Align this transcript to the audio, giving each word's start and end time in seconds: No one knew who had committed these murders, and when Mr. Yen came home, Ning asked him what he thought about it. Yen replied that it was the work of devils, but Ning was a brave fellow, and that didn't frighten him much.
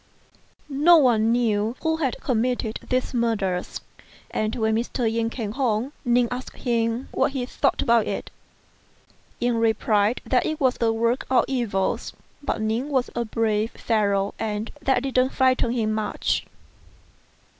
No 0.81 0.97
one 0.97 1.31
knew 1.31 1.75
who 1.83 1.97
had 1.97 2.19
committed 2.21 2.79
these 2.89 3.13
murders, 3.13 3.81
and 4.31 4.55
when 4.55 4.73
Mr. 4.75 5.07
Yen 5.07 5.29
came 5.29 5.51
home, 5.51 5.93
Ning 6.03 6.27
asked 6.31 6.55
him 6.57 7.07
what 7.11 7.33
he 7.33 7.45
thought 7.45 7.83
about 7.83 8.07
it. 8.07 8.31
Yen 9.39 9.57
replied 9.57 10.19
that 10.25 10.43
it 10.47 10.59
was 10.59 10.77
the 10.79 10.91
work 10.91 11.27
of 11.29 11.45
devils, 11.45 12.13
but 12.41 12.59
Ning 12.61 12.89
was 12.89 13.11
a 13.15 13.25
brave 13.25 13.73
fellow, 13.73 14.33
and 14.39 14.71
that 14.81 15.03
didn't 15.03 15.29
frighten 15.33 15.69
him 15.71 15.91
much. 15.93 16.47